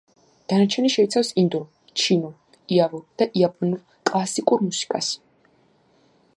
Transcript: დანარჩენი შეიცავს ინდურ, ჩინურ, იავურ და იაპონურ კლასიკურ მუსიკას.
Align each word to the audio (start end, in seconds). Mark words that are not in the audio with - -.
დანარჩენი 0.51 0.89
შეიცავს 0.93 1.29
ინდურ, 1.41 1.67
ჩინურ, 2.03 2.33
იავურ 2.77 3.05
და 3.23 3.29
იაპონურ 3.43 3.85
კლასიკურ 4.11 4.67
მუსიკას. 4.71 5.15